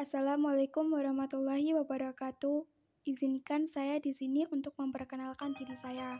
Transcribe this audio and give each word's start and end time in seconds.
Assalamualaikum 0.00 0.96
warahmatullahi 0.96 1.76
wabarakatuh. 1.76 2.64
Izinkan 3.04 3.68
saya 3.68 4.00
di 4.00 4.16
sini 4.16 4.48
untuk 4.48 4.72
memperkenalkan 4.80 5.52
diri 5.52 5.76
saya. 5.76 6.16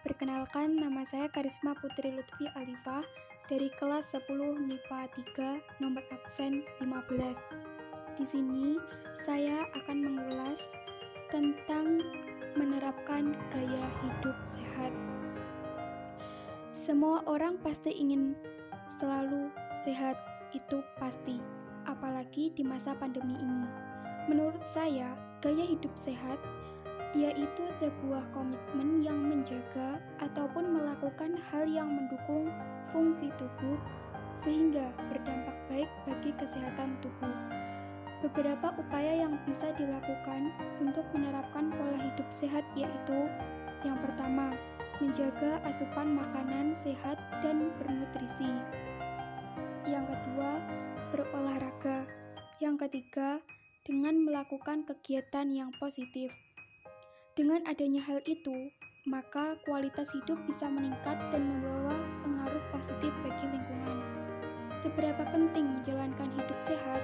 Perkenalkan, 0.00 0.80
nama 0.80 1.04
saya 1.04 1.28
Karisma 1.28 1.76
Putri 1.76 2.08
Lutfi 2.08 2.48
Alifah 2.56 3.04
dari 3.52 3.68
kelas 3.76 4.16
10 4.16 4.32
MIPA 4.64 5.12
3 5.28 5.84
nomor 5.84 6.00
absen 6.08 6.64
15. 6.80 8.16
Di 8.16 8.24
sini 8.24 8.80
saya 9.28 9.68
akan 9.76 9.98
mengulas 10.08 10.72
tentang 11.28 12.00
menerapkan 12.56 13.36
gaya 13.52 13.84
hidup 14.08 14.40
sehat. 14.48 14.92
Semua 16.72 17.20
orang 17.28 17.60
pasti 17.60 17.92
ingin 17.92 18.32
selalu 18.96 19.52
sehat, 19.84 20.16
itu 20.56 20.80
pasti, 20.96 21.36
apalagi 21.86 22.52
di 22.54 22.62
masa 22.66 22.94
pandemi 22.96 23.34
ini. 23.38 23.66
Menurut 24.30 24.62
saya, 24.70 25.14
gaya 25.42 25.66
hidup 25.66 25.92
sehat 25.98 26.38
yaitu 27.12 27.64
sebuah 27.76 28.24
komitmen 28.32 29.04
yang 29.04 29.20
menjaga 29.20 30.00
ataupun 30.24 30.64
melakukan 30.72 31.36
hal 31.52 31.68
yang 31.68 31.84
mendukung 31.84 32.48
fungsi 32.88 33.28
tubuh 33.36 33.76
sehingga 34.40 34.88
berdampak 35.12 35.56
baik 35.68 35.90
bagi 36.08 36.32
kesehatan 36.40 36.96
tubuh. 37.04 37.36
Beberapa 38.24 38.72
upaya 38.80 39.26
yang 39.26 39.36
bisa 39.44 39.74
dilakukan 39.76 40.54
untuk 40.80 41.04
menerapkan 41.12 41.68
pola 41.74 41.98
hidup 42.00 42.28
sehat 42.32 42.64
yaitu 42.78 43.28
yang 43.82 43.98
pertama, 43.98 44.54
menjaga 45.02 45.58
asupan 45.66 46.14
makanan 46.14 46.70
sehat 46.70 47.18
dan 47.42 47.74
bernutrisi. 47.82 48.54
Yang 49.82 50.14
kedua, 50.14 50.62
berolahraga. 51.12 52.08
Yang 52.58 52.88
ketiga, 52.88 53.44
dengan 53.84 54.24
melakukan 54.24 54.88
kegiatan 54.88 55.46
yang 55.52 55.70
positif. 55.76 56.32
Dengan 57.36 57.60
adanya 57.68 58.00
hal 58.00 58.24
itu, 58.24 58.72
maka 59.04 59.60
kualitas 59.68 60.08
hidup 60.16 60.40
bisa 60.48 60.70
meningkat 60.72 61.20
dan 61.28 61.42
membawa 61.44 61.96
pengaruh 62.24 62.64
positif 62.72 63.12
bagi 63.20 63.46
lingkungan. 63.52 63.98
Seberapa 64.80 65.28
penting 65.28 65.78
menjalankan 65.78 66.30
hidup 66.38 66.58
sehat? 66.64 67.02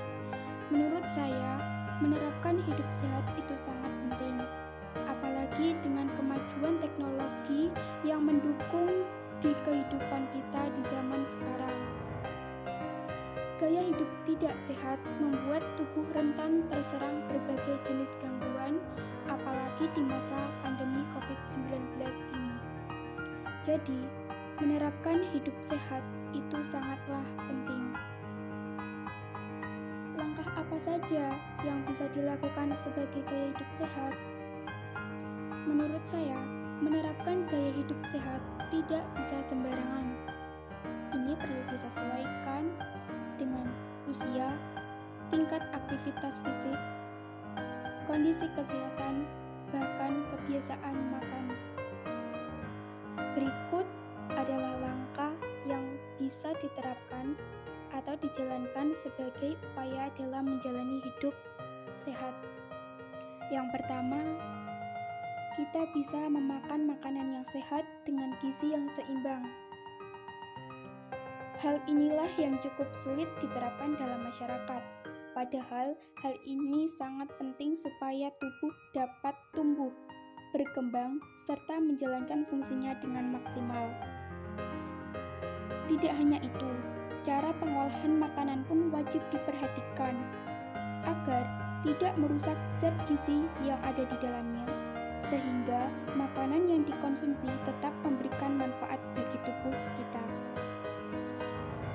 Menurut 0.73 1.05
saya, 1.13 1.59
menerapkan 2.01 2.63
hidup 2.65 2.89
sehat 2.95 3.25
itu 3.37 3.55
sangat 3.59 3.93
penting. 4.07 4.37
Apalagi 5.05 5.75
dengan 5.83 6.07
kemajuan 6.17 6.79
teknologi 6.79 7.75
yang 8.07 8.25
mendukung 8.25 9.05
di 9.39 9.51
kehidupan 9.67 10.23
kita 10.35 10.63
di 10.75 10.83
zaman 10.91 11.23
sekarang. 11.27 11.98
Gaya 13.59 13.83
hidup 13.91 14.07
tidak 14.23 14.55
sehat 14.63 15.03
membuat 15.19 15.67
tubuh 15.75 16.07
rentan 16.15 16.63
terserang 16.71 17.27
berbagai 17.27 17.75
jenis 17.91 18.15
gangguan, 18.23 18.79
apalagi 19.27 19.91
di 19.99 20.03
masa 20.07 20.47
pandemi 20.63 21.03
COVID-19 21.11 21.75
ini. 22.39 22.55
Jadi, 23.67 24.01
menerapkan 24.63 25.27
hidup 25.35 25.59
sehat 25.59 26.07
itu 26.31 26.59
sangatlah 26.63 27.27
penting. 27.35 27.91
Langkah 30.15 30.47
apa 30.55 30.79
saja 30.79 31.35
yang 31.67 31.83
bisa 31.91 32.07
dilakukan 32.15 32.79
sebagai 32.79 33.27
gaya 33.27 33.51
hidup 33.51 33.71
sehat? 33.75 34.15
Menurut 35.67 36.07
saya, 36.07 36.39
menerapkan 36.79 37.43
gaya 37.51 37.75
hidup 37.75 37.99
sehat 38.07 38.39
tidak 38.71 39.03
bisa 39.19 39.37
sembarangan. 39.51 40.07
Ini 41.11 41.35
perlu 41.35 41.63
disesuaikan 41.75 42.71
dengan 43.39 43.65
usia, 44.11 44.51
tingkat 45.31 45.63
aktivitas 45.71 46.43
fisik, 46.43 46.79
kondisi 48.11 48.51
kesehatan, 48.59 49.25
bahkan 49.71 50.13
kebiasaan 50.35 50.97
makan. 51.15 51.45
Berikut 53.39 53.87
adalah 54.35 54.75
langkah 54.83 55.35
yang 55.65 55.87
bisa 56.19 56.51
diterapkan 56.59 57.39
atau 57.95 58.15
dijalankan 58.21 58.93
sebagai 58.99 59.55
upaya 59.73 60.11
dalam 60.19 60.59
menjalani 60.59 60.99
hidup 61.07 61.35
sehat. 61.95 62.35
Yang 63.49 63.81
pertama, 63.81 64.21
kita 65.57 65.83
bisa 65.91 66.21
memakan 66.31 66.87
makanan 66.87 67.41
yang 67.41 67.47
sehat 67.51 67.83
dengan 68.05 68.37
gizi 68.39 68.75
yang 68.77 68.87
seimbang. 68.93 69.68
Hal 71.59 71.83
inilah 71.91 72.31
yang 72.39 72.55
cukup 72.63 72.87
sulit 72.95 73.27
diterapkan 73.43 73.99
dalam 73.99 74.23
masyarakat. 74.23 74.83
Padahal 75.35 75.99
hal 76.23 76.35
ini 76.47 76.87
sangat 76.95 77.27
penting 77.35 77.75
supaya 77.75 78.31
tubuh 78.39 78.75
dapat 78.95 79.35
tumbuh, 79.55 79.91
berkembang, 80.55 81.19
serta 81.51 81.83
menjalankan 81.83 82.47
fungsinya 82.47 82.95
dengan 83.03 83.35
maksimal. 83.39 83.91
Tidak 85.91 86.15
hanya 86.15 86.39
itu, 86.47 86.71
cara 87.27 87.51
pengolahan 87.59 88.19
makanan 88.19 88.63
pun 88.71 88.95
wajib 88.95 89.23
diperhatikan 89.35 90.15
agar 91.11 91.43
tidak 91.83 92.15
merusak 92.19 92.59
zat 92.79 92.95
gizi 93.11 93.47
yang 93.67 93.79
ada 93.83 94.07
di 94.07 94.17
dalamnya, 94.23 94.67
sehingga 95.27 95.91
makanan 96.15 96.71
yang 96.71 96.83
dikonsumsi 96.87 97.51
tetap 97.67 97.95
memberikan 98.07 98.59
manfaat 98.59 99.03
bagi 99.15 99.39
tubuh. 99.43 99.48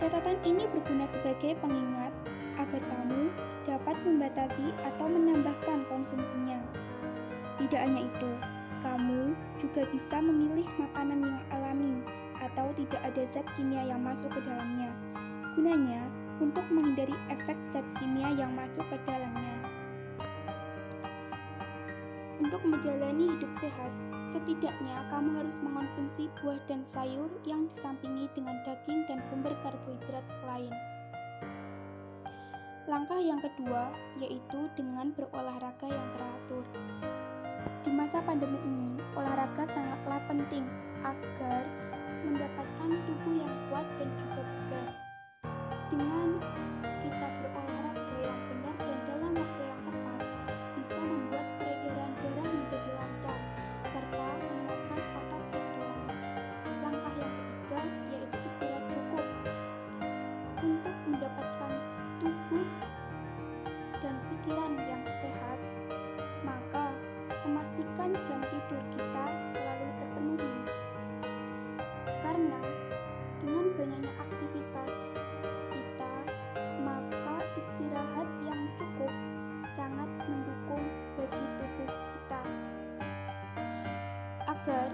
Catatan 0.01 0.41
ini 0.41 0.65
berguna 0.73 1.05
sebagai 1.05 1.53
pengingat 1.61 2.09
agar 2.57 2.81
kamu 2.81 3.29
dapat 3.69 3.95
membatasi 4.01 4.73
atau 4.81 5.05
menambahkan 5.05 5.85
konsumsinya. 5.85 6.57
Tidak 7.61 7.77
hanya 7.77 8.09
itu, 8.09 8.31
kamu 8.81 9.37
juga 9.61 9.85
bisa 9.93 10.17
memilih 10.17 10.65
makanan 10.81 11.21
yang 11.21 11.41
alami 11.53 12.01
atau 12.41 12.73
tidak 12.75 13.01
ada 13.05 13.23
zat 13.29 13.45
kimia 13.55 13.85
yang 13.85 14.01
masuk 14.01 14.33
ke 14.33 14.41
dalamnya. 14.41 14.91
Gunanya 15.53 16.01
untuk 16.41 16.65
menghindari 16.73 17.15
efek 17.29 17.55
zat 17.61 17.85
kimia 18.01 18.33
yang 18.33 18.49
masuk 18.57 18.83
ke 18.89 18.97
dalamnya. 19.05 19.55
Untuk 22.41 22.59
menjalani 22.65 23.37
hidup 23.37 23.53
sehat, 23.61 23.91
Setidaknya 24.33 24.97
kamu 25.13 25.45
harus 25.45 25.61
mengonsumsi 25.61 26.25
buah 26.41 26.57
dan 26.65 26.81
sayur 26.89 27.29
yang 27.45 27.69
disampingi 27.69 28.25
dengan 28.33 28.57
daging 28.65 29.05
dan 29.05 29.21
sumber 29.21 29.53
karbohidrat 29.61 30.25
lain. 30.49 30.73
Langkah 32.89 33.21
yang 33.21 33.37
kedua 33.37 33.93
yaitu 34.17 34.65
dengan 34.73 35.13
berolahraga 35.13 35.85
yang 35.85 36.07
teratur. 36.17 36.65
Di 37.85 37.93
masa 37.93 38.25
pandemi 38.25 38.57
ini, 38.65 38.97
olahraga 39.13 39.69
sangatlah 39.69 40.19
penting 40.25 40.65
agar 41.05 41.61
mendapatkan 42.25 42.89
tubuh 43.05 43.35
yang 43.37 43.53
kuat 43.69 43.87
dan 44.01 44.09
juga 44.17 44.41
bugar. 44.41 44.87
Dengan 45.93 46.27
agar 84.63 84.87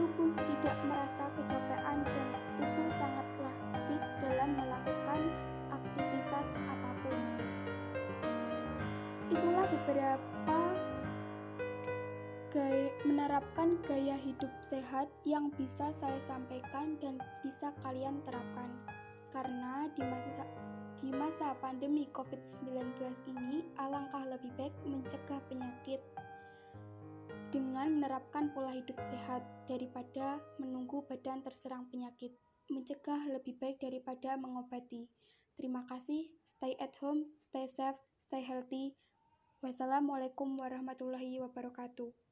tubuh 0.00 0.32
tidak 0.32 0.76
merasa 0.88 1.28
kecapean 1.36 2.00
dan 2.08 2.28
tubuh 2.56 2.88
sangatlah 2.96 3.56
fit 3.84 4.04
dalam 4.24 4.56
melakukan 4.56 5.20
aktivitas 5.68 6.48
apa 6.56 6.90
pun. 7.04 7.20
Itulah 9.28 9.68
beberapa 9.68 10.60
gaya, 12.48 12.88
menerapkan 13.04 13.76
gaya 13.84 14.16
hidup 14.16 14.48
sehat 14.64 15.12
yang 15.28 15.52
bisa 15.52 15.92
saya 16.00 16.20
sampaikan 16.24 16.96
dan 17.04 17.20
bisa 17.44 17.76
kalian 17.84 18.24
terapkan. 18.24 18.72
Karena 19.36 19.84
di 19.92 20.00
masa 20.00 20.48
di 20.96 21.12
masa 21.12 21.52
pandemi 21.60 22.08
COVID-19 22.16 23.04
ini, 23.36 23.68
alangkah 23.76 24.24
lebih 24.32 24.48
baik 24.56 24.72
mencegah 24.88 25.44
penyakit 25.52 26.00
dengan 27.50 27.98
menerapkan 27.98 28.54
pola 28.54 28.70
hidup 28.70 28.94
sehat 29.02 29.42
daripada 29.66 30.38
menunggu 30.62 31.02
badan 31.10 31.42
terserang 31.42 31.90
penyakit. 31.90 32.30
Mencegah 32.70 33.26
lebih 33.26 33.58
baik 33.58 33.82
daripada 33.82 34.38
mengobati. 34.38 35.10
Terima 35.58 35.82
kasih. 35.90 36.30
Stay 36.46 36.78
at 36.78 36.94
home, 37.02 37.26
stay 37.42 37.66
safe, 37.66 37.98
stay 38.22 38.46
healthy. 38.46 38.94
Wassalamualaikum 39.60 40.54
warahmatullahi 40.56 41.42
wabarakatuh. 41.42 42.29